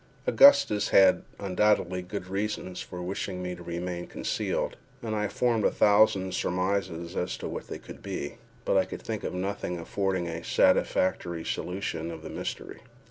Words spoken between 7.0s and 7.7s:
as to what